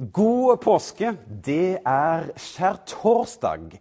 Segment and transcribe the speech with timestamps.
[0.00, 3.74] God påske, det er skjærtorsdag.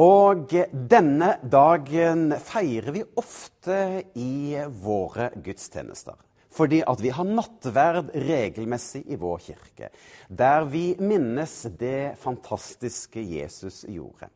[0.00, 3.76] Og denne dagen feirer vi ofte
[4.16, 6.16] i våre gudstjenester.
[6.56, 9.90] Fordi at vi har nattverd regelmessig i vår kirke.
[10.32, 14.30] Der vi minnes det fantastiske Jesus gjorde.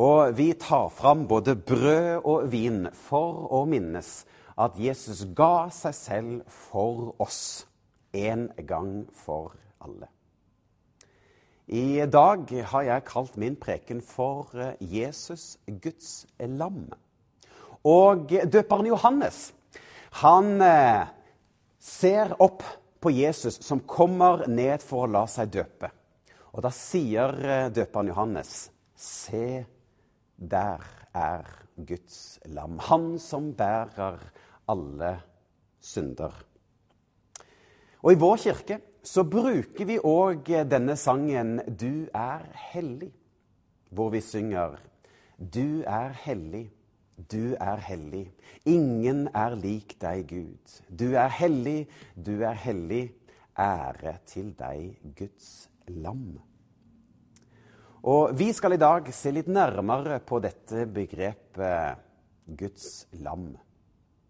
[0.00, 4.22] Og vi tar fram både brød og vin for å minnes
[4.56, 7.66] at Jesus ga seg selv for oss.
[8.16, 9.52] En gang for
[9.84, 10.08] alle.
[11.70, 16.88] I dag har jeg kalt min preken for eh, Jesus, Guds lam.
[17.86, 19.52] Og døperen Johannes,
[20.18, 21.04] han eh,
[21.78, 22.64] ser opp
[22.98, 25.92] på Jesus som kommer ned for å la seg døpe.
[26.50, 28.66] Og da sier eh, døperen Johannes,
[28.98, 29.62] se,
[30.34, 30.82] der
[31.14, 32.80] er Guds lam.
[32.90, 34.18] Han som bærer
[34.66, 35.14] alle
[35.78, 36.34] synder.
[38.02, 43.12] Og i vår kirke så bruker vi òg denne sangen 'Du er hellig',
[43.90, 44.78] hvor vi synger
[45.38, 46.70] 'Du er hellig,
[47.30, 48.32] du er hellig,
[48.64, 50.82] ingen er lik deg, Gud'.
[50.88, 53.12] Du er hellig, du er hellig,
[53.58, 56.40] ære til deg, Guds lam.
[58.02, 61.98] Og Vi skal i dag se litt nærmere på dette begrepet
[62.46, 63.56] Guds lam.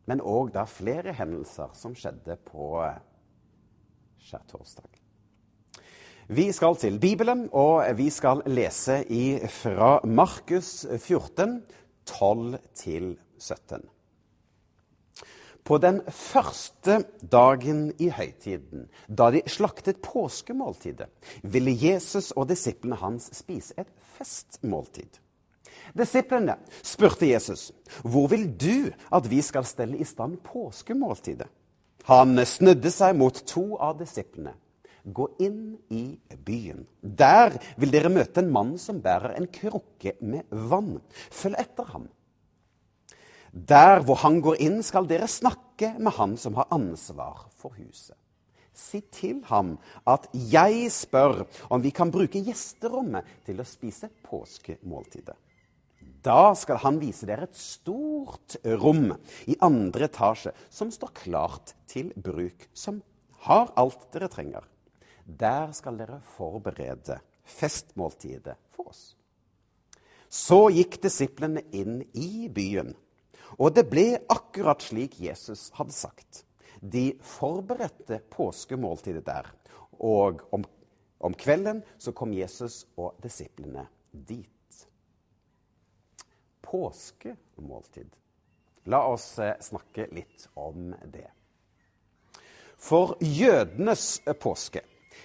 [0.07, 2.83] Men òg da flere hendelser som skjedde på
[4.25, 4.91] skjærtorsdag.
[6.31, 9.01] Vi skal til Bibelen, og vi skal lese
[9.51, 11.63] fra Markus 14,
[12.11, 13.81] 12-17.
[15.65, 21.11] På den første dagen i høytiden, da de slaktet påskemåltidet,
[21.43, 25.19] ville Jesus og disiplene hans spise et festmåltid.
[25.99, 31.51] Disiplene spurte Jesus, 'Hvor vil du at vi skal stelle i stand påskemåltidet?'
[32.09, 34.55] Han snudde seg mot to av disiplene.
[35.05, 36.85] Gå inn i byen.
[37.01, 40.99] Der vil dere møte en mann som bærer en krukke med vann.
[41.33, 42.09] Følg etter ham.
[43.53, 48.17] Der hvor han går inn, skal dere snakke med han som har ansvar for huset.
[48.77, 49.75] Si til ham
[50.09, 55.37] at jeg spør om vi kan bruke gjesterommet til å spise påskemåltidet.
[56.23, 59.15] Da skal han vise dere et stort rom
[59.49, 63.01] i andre etasje som står klart til bruk, som
[63.47, 64.67] har alt dere trenger.
[65.25, 69.15] Der skal dere forberede festmåltidet for oss.
[70.29, 72.93] Så gikk disiplene inn i byen,
[73.57, 76.45] og det ble akkurat slik Jesus hadde sagt.
[76.81, 79.49] De forberedte påskemåltidet der,
[79.99, 80.63] og om,
[81.19, 84.60] om kvelden så kom Jesus og disiplene dit
[86.71, 88.09] påskemåltid.
[88.85, 91.29] La oss eh, snakke litt om det.
[92.81, 94.81] For jødenes påske,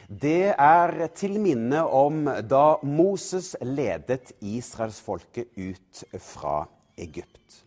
[0.09, 6.66] det er til minne om da Moses ledet israelsfolket ut fra
[7.00, 7.62] Egypt.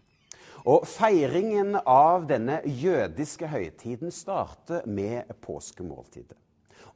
[0.68, 6.36] Og Feiringen av denne jødiske høytiden starter med påskemåltidet.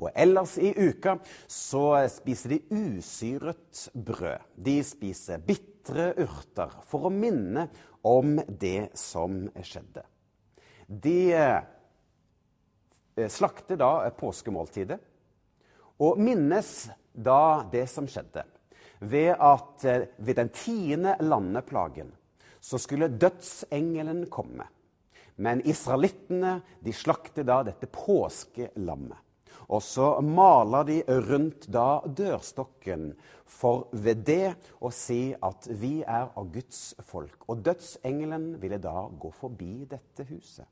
[0.02, 1.16] Og ellers i uka
[1.50, 4.42] så spiser de usyret brød.
[4.56, 5.42] De spiser
[5.82, 7.68] bitre urter for å minne
[8.02, 10.02] om det som skjedde.
[10.86, 11.62] De eh,
[13.28, 14.98] slakter da påskemåltidet
[16.02, 18.44] og minnes da det som skjedde.
[19.00, 22.12] Ved at eh, ved den tiende landeplagen
[22.62, 24.68] så skulle dødsengelen komme.
[25.36, 29.18] Men israelittene de slakter da dette påskelammet.
[29.72, 30.98] Og så maler de
[31.30, 33.12] rundt da dørstokken
[33.48, 34.52] for ved det
[34.84, 37.48] å si at vi er av Guds folk.
[37.48, 40.68] Og dødsengelen ville da gå forbi dette huset.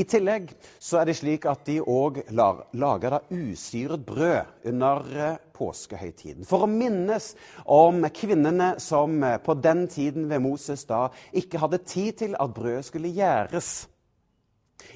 [0.00, 5.40] I tillegg så er det slik at de òg lager da usyret brød under eh,
[5.52, 6.46] påskehøytiden.
[6.48, 11.82] For å minnes om kvinnene som eh, på den tiden ved Moses da ikke hadde
[11.84, 13.88] tid til at brødet skulle gjæres.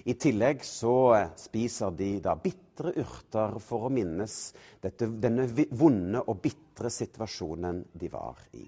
[0.04, 0.94] I tillegg så
[1.38, 4.36] spiser de da bitre urter for å minnes
[4.82, 8.64] dette, denne vonde og bitre situasjonen de var i.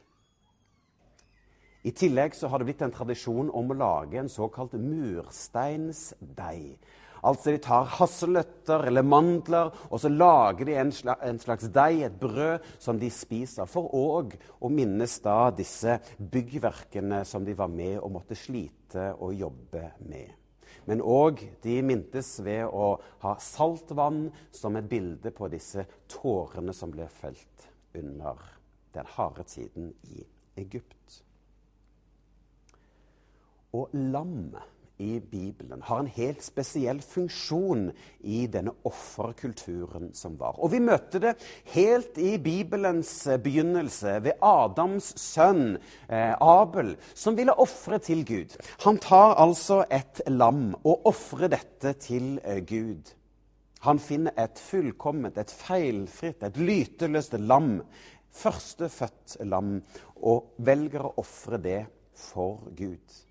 [1.85, 6.79] I tillegg så har det blitt en tradisjon om å lage en såkalt mursteinsdeig.
[7.25, 12.19] Altså De tar hasselnøtter eller mandler, og så lager de en en slags deig, et
[12.21, 13.69] brød, som de spiser.
[13.69, 19.35] For òg å minnes da disse byggverkene som de var med og måtte slite og
[19.41, 20.44] jobbe med.
[20.89, 22.95] Men òg de mintes ved å
[23.25, 28.41] ha saltvann som et bilde på disse tårene som ble felt under
[28.95, 30.27] den harde tiden i
[30.61, 31.21] Egypt.
[33.75, 37.89] Og lammet i Bibelen har en helt spesiell funksjon
[38.23, 40.55] i denne offerkulturen som var.
[40.63, 41.35] Og vi møtte det
[41.75, 48.55] helt i Bibelens eh, begynnelse, ved Adams sønn eh, Abel, som ville ofre til Gud.
[48.87, 53.11] Han tar altså et lam og ofrer dette til eh, Gud.
[53.85, 57.83] Han finner et fullkomment, et feilfritt, et lyteløst lam,
[58.35, 59.77] førstefødt lam,
[60.23, 61.83] og velger å ofre det
[62.17, 63.24] for Gud.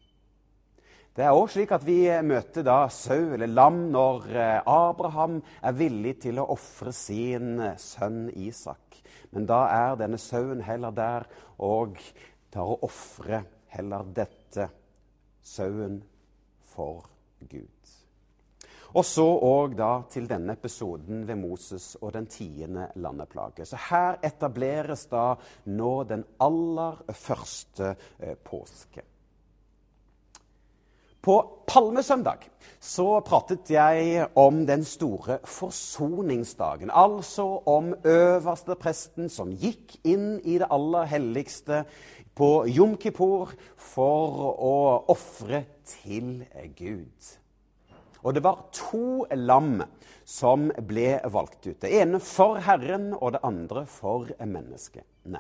[1.14, 5.76] Det er òg slik at vi møter da sau eller lam når eh, Abraham er
[5.78, 8.98] villig til å ofre sin eh, sønn Isak.
[9.30, 11.28] Men da er denne sauen heller der
[11.62, 12.02] og
[12.50, 13.46] tar og ofrer
[13.76, 14.68] heller dette,
[15.46, 16.02] sauen,
[16.74, 17.06] for
[17.46, 17.94] Gud.
[18.98, 23.70] Og så òg da til denne episoden ved Moses og den tiende landeplage.
[23.70, 25.36] Så her etableres da
[25.78, 29.13] nå den aller første eh, påske.
[31.24, 31.38] På
[31.72, 32.50] palmesøndag
[32.84, 36.92] så pratet jeg om den store forsoningsdagen.
[36.92, 41.86] Altså om øverste presten som gikk inn i det aller helligste
[42.36, 44.76] på Jom Kippur for å
[45.14, 46.44] ofre til
[46.76, 47.32] Gud.
[48.24, 49.78] Og det var to lam
[50.28, 51.80] som ble valgt ut.
[51.80, 55.40] Det ene for Herren og det andre for menneskene.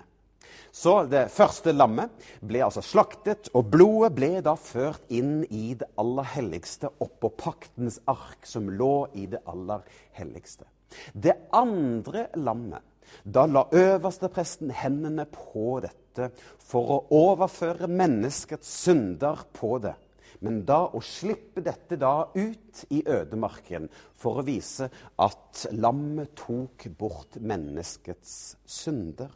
[0.73, 5.85] Så det første lammet ble altså slaktet, og blodet ble da ført inn i det
[6.01, 9.83] aller helligste, oppå paktens ark som lå i det aller
[10.17, 10.65] helligste.
[11.13, 12.81] Det andre lammet,
[13.21, 19.93] da la øverstepresten hendene på dette for å overføre menneskets synder på det.
[20.41, 23.85] Men da å slippe dette da ut i ødemarken
[24.17, 24.89] for å vise
[25.21, 29.29] at lammet tok bort menneskets synder.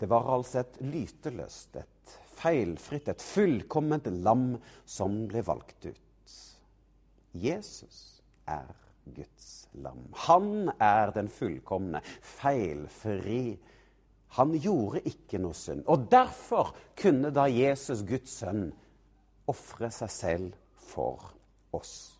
[0.00, 4.54] Det var altså et lyteløst, et feilfritt, et fullkomment lam
[4.88, 6.36] som ble valgt ut.
[7.36, 8.70] Jesus er
[9.14, 10.06] Guds lam.
[10.26, 13.58] Han er den fullkomne, feilfri.
[14.38, 15.84] Han gjorde ikke noe synd.
[15.90, 18.70] Og derfor kunne da Jesus, Guds sønn,
[19.50, 20.56] ofre seg selv
[20.90, 21.32] for
[21.76, 22.19] oss.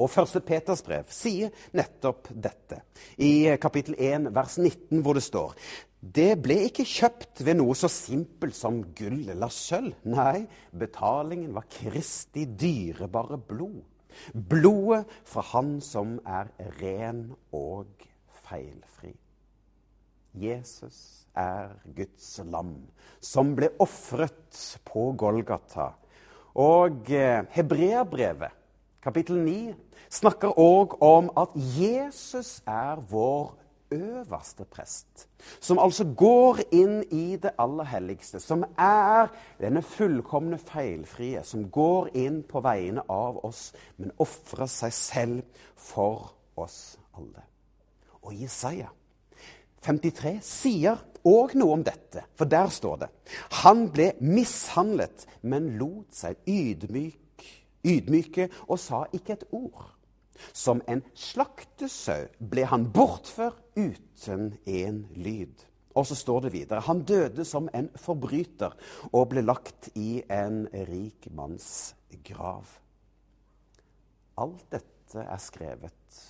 [0.00, 2.80] Og første Peters brev sier nettopp dette.
[3.20, 5.54] I kapittel 1 vers 19 hvor det står
[6.00, 9.92] det ble ikke kjøpt ved noe så simpelt som gull eller sølv.
[10.08, 13.82] Nei, betalingen var Kristi dyrebare blod.
[14.32, 16.48] Blodet fra Han som er
[16.80, 18.06] ren og
[18.48, 19.12] feilfri.
[20.40, 22.78] Jesus er Guds lam,
[23.20, 24.56] som ble ofret
[24.88, 25.90] på Golgata.
[26.64, 28.56] Og eh, Hebreabrevet,
[29.02, 29.74] kapittel 9,
[30.10, 33.56] snakker òg om at Jesus er vår
[33.90, 35.26] øverste prest,
[35.60, 39.30] som altså går inn i det aller helligste, som er
[39.60, 46.32] denne fullkomne feilfrie, som går inn på vegne av oss, men ofrer seg selv for
[46.56, 47.44] oss alle.
[48.22, 48.90] Og Jesaja
[49.80, 53.08] 53 sier òg noe om dette, for der står det
[53.62, 57.16] Han ble mishandlet, men lot seg ydmyk,
[57.86, 59.88] ydmyke og sa ikke et ord.
[60.56, 65.66] Som en slaktesau ble han bortført uten en lyd.
[65.98, 68.76] Og så står det videre han døde som en forbryter
[69.10, 71.94] og ble lagt i en rik manns
[72.24, 72.68] grav.
[74.40, 76.20] Alt dette er skrevet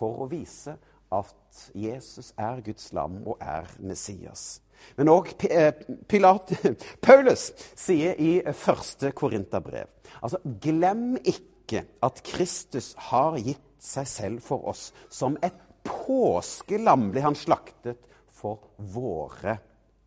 [0.00, 0.74] for å vise
[1.12, 4.60] at Jesus er Guds lam og er Messias.
[4.98, 5.72] Men òg eh,
[7.06, 9.88] Paulus sier i første Korinterbrev
[10.20, 14.90] altså, glem ikke at Kristus har gitt seg selv for oss.
[15.08, 15.56] Som et
[15.86, 18.02] påskelam ble han slaktet
[18.40, 19.56] for våre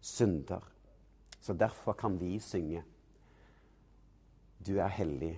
[0.04, 0.62] synder.
[1.44, 2.84] Så derfor kan vi synge
[4.64, 5.34] Du er hellig,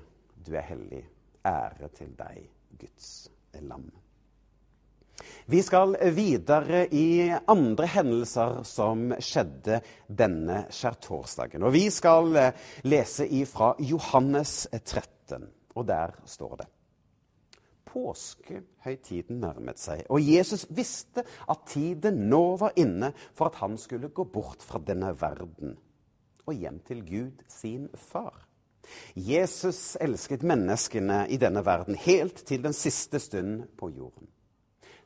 [0.45, 1.01] du er hellig.
[1.45, 2.45] Ære til deg,
[2.77, 3.29] Guds
[3.61, 4.04] lam.
[5.45, 11.63] Vi skal videre i andre hendelser som skjedde denne skjærtorsdagen.
[11.63, 12.33] Og vi skal
[12.83, 15.47] lese ifra Johannes 13.
[15.75, 16.71] Og der står det
[17.95, 24.11] Påskehøytiden nærmet seg, og Jesus visste at tiden nå var inne for at han skulle
[24.11, 25.77] gå bort fra denne verden
[26.45, 28.43] og hjem til Gud, sin far.
[29.15, 34.27] Jesus elsket menneskene i denne verden helt til den siste stund på jorden.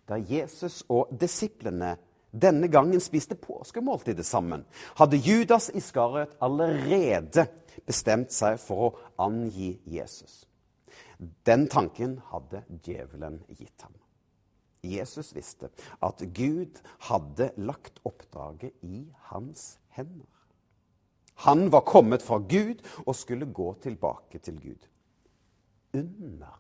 [0.10, 1.96] Da Jesus og disiplene
[2.30, 4.66] denne gangen spiste påskemåltidet sammen,
[4.98, 7.48] hadde Judas Iskariot allerede
[7.86, 8.92] bestemt seg for å
[9.26, 10.44] angi Jesus.
[11.46, 13.96] Den tanken hadde djevelen gitt ham.
[14.86, 15.68] Jesus visste
[16.06, 20.30] at Gud hadde lagt oppdraget i hans hender.
[21.44, 24.88] Han var kommet fra Gud og skulle gå tilbake til Gud.
[25.94, 26.56] Under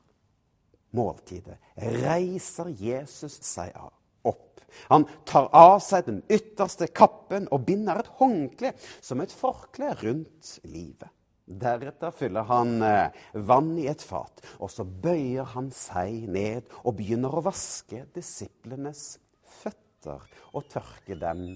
[0.95, 3.93] måltidet reiser Jesus seg av
[4.29, 4.61] opp.
[4.89, 10.57] Han tar av seg den ytterste kappen og binder et håndkle som et forkle rundt
[10.67, 11.09] livet.
[11.49, 16.99] Deretter fyller han eh, vann i et fat, og så bøyer han seg ned og
[16.99, 19.17] begynner å vaske disiplenes
[19.63, 20.21] føtter
[20.53, 21.47] og tørke dem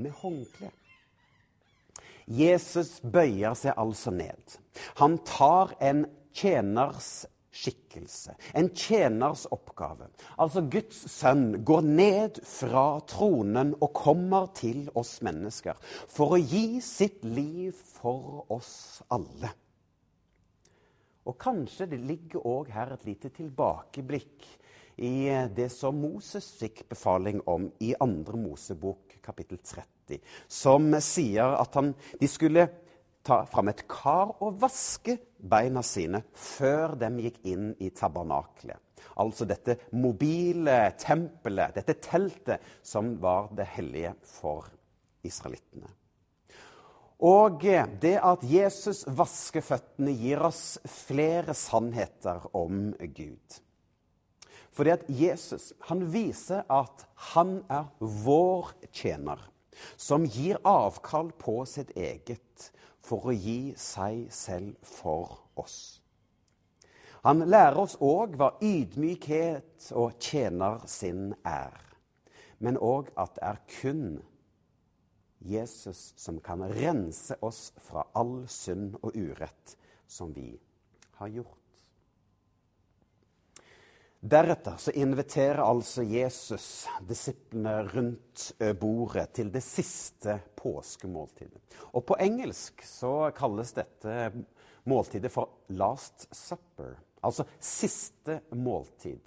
[0.00, 0.72] med håndkle.
[2.26, 4.56] Jesus bøyer seg altså ned.
[4.98, 8.34] Han tar en tjeners skikkelse.
[8.54, 10.08] En tjeners oppgave.
[10.38, 16.80] Altså Guds sønn går ned fra tronen og kommer til oss mennesker for å gi
[16.84, 19.52] sitt liv for oss alle.
[21.26, 24.46] Og kanskje det ligger òg her et lite tilbakeblikk
[25.02, 31.74] i det som Moses fikk befaling om i andre Mosebok kapittel 30, som sier at
[31.76, 32.68] han, de skulle
[33.26, 38.78] ta fram et kar og vaske beina sine før de gikk inn i tabernaklet.
[39.20, 44.68] Altså dette mobile tempelet, dette teltet som var det hellige for
[45.26, 45.88] israelittene.
[47.24, 53.60] Og det at Jesus vasker føttene, gir oss flere sannheter om Gud.
[54.76, 59.40] Fordi at Jesus han viser at han er vår tjener,
[59.96, 62.68] som gir avkall på sitt eget
[63.06, 66.00] for å gi seg selv for oss.
[67.26, 71.74] Han lærer oss òg hva ydmykhet og tjener sin er,
[72.62, 74.04] men òg at det er kun
[75.46, 80.52] Jesus som kan rense oss fra all synd og urett som vi
[81.18, 81.65] har gjort.
[84.26, 88.46] Deretter så inviterer altså Jesus disiplene rundt
[88.80, 91.60] bordet til det siste påskemåltidet.
[91.94, 94.32] Og på engelsk så kalles dette
[94.90, 99.20] måltidet for 'last supper', altså siste måltid.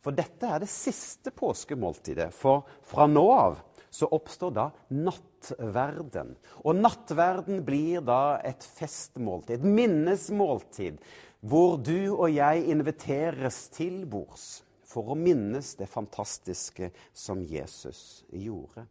[0.00, 3.58] For dette er det siste påskemåltidet, for fra nå av
[3.90, 6.36] så oppstår da nattverden.
[6.62, 11.00] Og nattverden blir da et festmåltid, et minnesmåltid
[11.40, 18.86] hvor du og jeg inviteres til bords for å minnes det fantastiske som Jesus gjorde.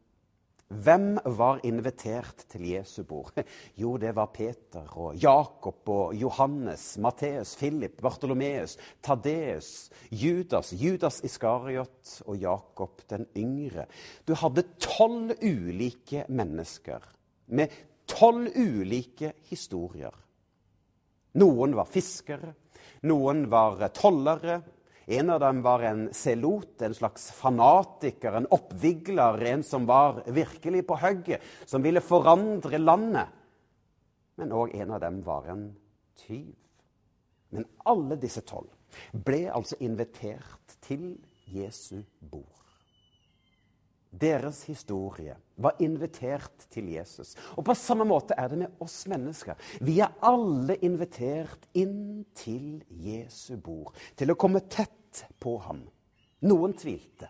[0.69, 3.33] Hvem var invitert til Jesu bord?
[3.81, 12.19] Jo, det var Peter og Jakob og Johannes, Matteus, Philip, Bartolomeus, Tadeus, Judas, Judas Iskariot
[12.27, 13.87] og Jakob den yngre.
[14.29, 17.09] Du hadde tolv ulike mennesker
[17.49, 17.73] med
[18.05, 20.13] tolv ulike historier.
[21.37, 22.53] Noen var fiskere,
[23.05, 24.61] noen var tollere.
[25.09, 30.83] En av dem var en selot, en slags fanatiker, en oppvigler, en som var virkelig
[30.85, 33.31] på hugget, som ville forandre landet.
[34.37, 35.65] Men òg en av dem var en
[36.27, 36.53] tyv.
[37.49, 38.69] Men alle disse tolv
[39.11, 41.15] ble altså invitert til
[41.49, 42.58] Jesu bord.
[44.09, 47.35] Deres historie var invitert til Jesus.
[47.57, 49.57] Og på samme måte er det med oss mennesker.
[49.85, 55.83] Vi er alle invitert inn til Jesu bord, til å komme tett på ham.
[56.49, 57.29] Noen tvilte.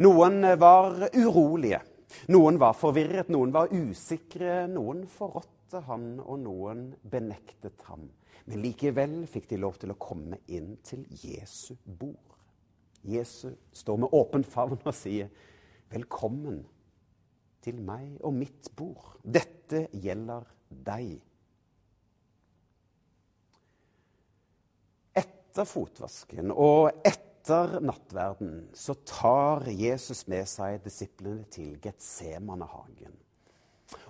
[0.00, 1.82] Noen var urolige.
[2.32, 4.64] Noen var forvirret, noen var usikre.
[4.70, 8.08] Noen forrådte han, og noen benektet ham.
[8.48, 12.32] Men likevel fikk de lov til å komme inn til Jesu bord.
[13.04, 15.28] Jesus står med åpen favn og sier
[15.94, 16.64] Velkommen
[17.62, 19.12] til meg og mitt bord.
[19.22, 20.48] Dette gjelder
[20.88, 21.12] deg.
[25.14, 33.14] Etter fotvasken og etter nattverden så tar Jesus med seg disiplene til Getsemanehagen.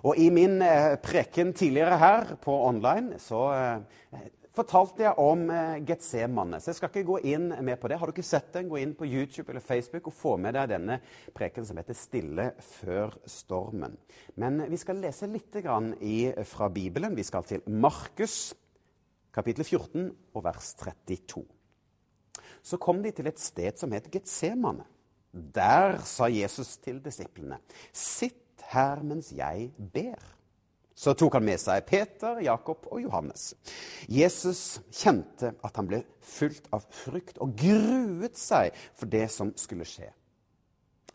[0.01, 4.25] Og i min eh, preken tidligere her på online så eh,
[4.55, 6.59] fortalte jeg om eh, Getsemane.
[6.61, 7.99] Så jeg skal ikke gå inn med på det.
[7.99, 10.71] Har du ikke sett den, gå inn på YouTube eller Facebook og få med deg
[10.71, 10.99] denne
[11.35, 13.97] preken som heter 'Stille før stormen'.
[14.35, 15.55] Men vi skal lese litt
[16.01, 17.15] i, fra Bibelen.
[17.15, 18.53] Vi skal til Markus
[19.35, 21.43] kapittel 14 og vers 32.
[22.63, 24.85] Så kom de til et sted som het Getsemane.
[25.31, 27.59] Der sa Jesus til disiplene.:
[27.91, 30.34] Sitt her mens jeg ber.
[30.95, 33.49] Så tok han med seg Peter, Jakob og Johannes.
[34.07, 39.87] Jesus kjente at han ble fylt av frykt og gruet seg for det som skulle
[39.87, 40.07] skje.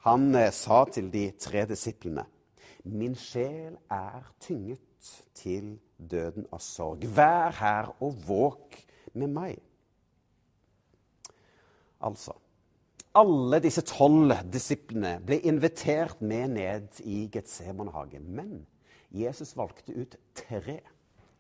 [0.04, 2.26] Han eh, sa til de tre disiplene.:
[2.84, 7.04] Min sjel er tynget til døden av sorg.
[7.04, 8.76] Vær her og våk
[9.16, 9.58] med meg.
[12.00, 12.37] Altså
[13.18, 18.28] alle disse tolv disiplene ble invitert med ned i Getsemanehagen.
[18.30, 18.52] Men
[19.10, 20.80] Jesus valgte ut tre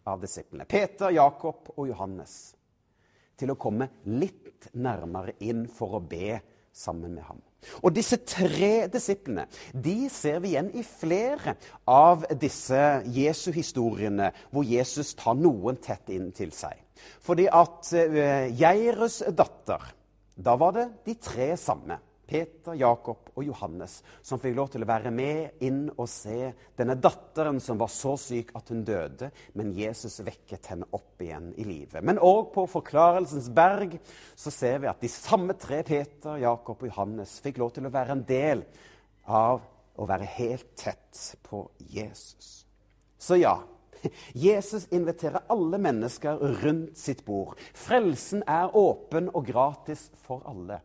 [0.08, 2.54] av disiplene, Peter, Jakob og Johannes,
[3.38, 6.40] til å komme litt nærmere inn for å be
[6.72, 7.40] sammen med ham.
[7.84, 11.56] Og disse tre disiplene de ser vi igjen i flere
[11.90, 12.80] av disse
[13.12, 16.78] Jesu-historiene hvor Jesus tar noen tett inn til seg.
[17.20, 17.92] Fordi at
[18.56, 19.84] Jairus datter
[20.40, 21.98] da var det de tre samme,
[22.30, 26.94] Peter, Jakob og Johannes, som fikk lov til å være med inn og se denne
[26.94, 31.66] datteren som var så syk at hun døde, men Jesus vekket henne opp igjen i
[31.66, 32.04] live.
[32.06, 33.98] Men òg på Forklarelsens berg
[34.38, 37.94] så ser vi at de samme tre, Peter, Jakob og Johannes, fikk lov til å
[37.94, 38.62] være en del
[39.26, 39.66] av
[40.00, 42.62] å være helt tett på Jesus.
[43.20, 43.58] Så ja,
[44.32, 47.58] Jesus inviterer alle mennesker rundt sitt bord.
[47.76, 50.80] Frelsen er åpen og gratis for alle.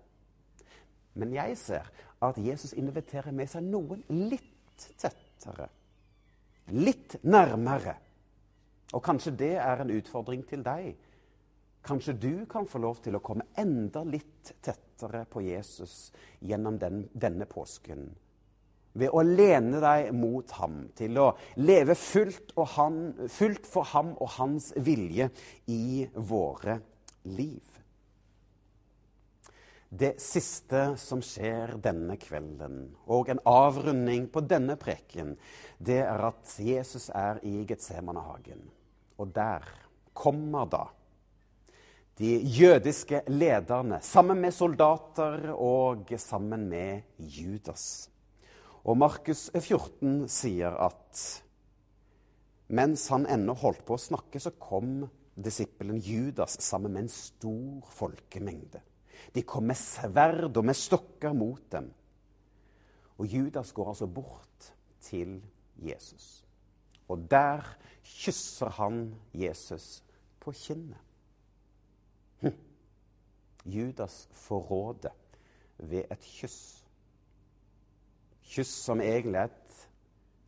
[1.15, 1.89] Men jeg ser
[2.25, 5.69] at Jesus inviterer med seg noen litt tettere.
[6.75, 7.95] Litt nærmere.
[8.95, 10.91] Og kanskje det er en utfordring til deg.
[11.85, 17.03] Kanskje du kan få lov til å komme enda litt tettere på Jesus gjennom den,
[17.13, 18.07] denne påsken
[18.95, 21.29] ved å lene deg mot ham, til å
[21.59, 22.99] leve fullt, han,
[23.31, 25.29] fullt, for ham og hans vilje
[25.71, 26.79] i våre
[27.35, 27.63] liv.
[29.95, 35.35] Det siste som skjer denne kvelden, og en avrunding på denne preken,
[35.79, 38.65] det er at Jesus er i Getsemanehagen.
[39.21, 39.63] Og der
[40.11, 40.81] kommer da
[42.19, 48.09] de jødiske lederne sammen med soldater og sammen med Judas.
[48.83, 51.23] Og Markus 14 sier at
[52.67, 57.95] mens han ennå holdt på å snakke, så kom disippelen Judas sammen med en stor
[57.95, 58.83] folkemengde.
[59.35, 61.91] De kom med sverd og med stokker mot dem.
[63.17, 65.37] Og Judas går altså bort til
[65.77, 66.45] Jesus.
[67.07, 67.63] Og der
[68.03, 70.03] kysser han Jesus
[70.39, 70.97] på kinnet.
[72.41, 72.57] Hm.
[73.65, 75.13] Judas forråder
[75.77, 76.85] ved et kyss
[78.45, 79.79] kyss som egentlig er et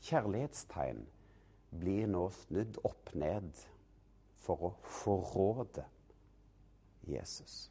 [0.07, 1.01] kjærlighetstegn,
[1.81, 3.49] blir nå snudd opp ned
[4.45, 5.83] for å forråde
[7.07, 7.67] Jesus.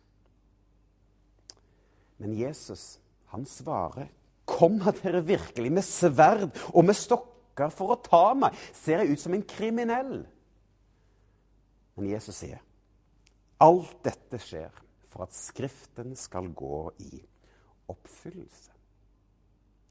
[2.18, 4.08] Men Jesus, han svarer,
[4.46, 9.20] 'Kommer dere virkelig med sverd og med stokker for å ta meg?' 'Ser jeg ut
[9.20, 10.26] som en kriminell?'
[11.96, 12.60] Men Jesus sier,
[13.60, 14.70] 'Alt dette skjer
[15.08, 17.22] for at Skriften skal gå i
[17.88, 18.72] oppfyllelse.'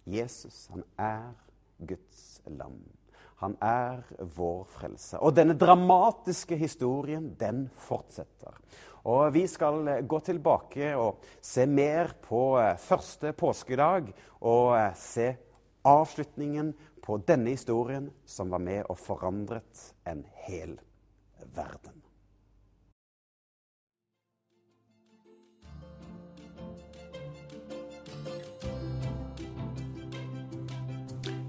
[0.05, 1.33] Jesus, han er
[1.85, 2.77] Guds lam.
[3.43, 4.03] Han er
[4.35, 5.19] vår frelse.
[5.19, 8.55] Og denne dramatiske historien, den fortsetter.
[9.05, 14.09] Og vi skal gå tilbake og se mer på eh, første påskedag
[14.41, 15.27] og eh, se
[15.85, 16.73] avslutningen
[17.05, 20.79] på denne historien som var med og forandret en hel
[21.53, 22.04] verden.